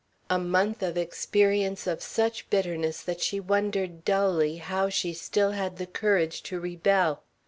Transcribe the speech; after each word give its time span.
A 0.31 0.39
month 0.39 0.81
of 0.81 0.97
experience 0.97 1.85
of 1.85 2.01
such 2.01 2.49
bitterness 2.49 3.03
that 3.03 3.21
she 3.21 3.39
wondered 3.39 4.03
dully 4.03 4.57
how 4.57 4.89
she 4.89 5.13
still 5.13 5.51
had 5.51 5.77
the 5.77 5.85
courage 5.85 6.41
to 6.41 6.59
rebel. 6.59 7.21